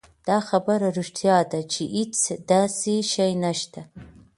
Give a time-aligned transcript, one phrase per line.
[0.27, 2.17] دا خبره رښتيا ده چې هېڅ
[2.51, 3.81] داسې شی نشته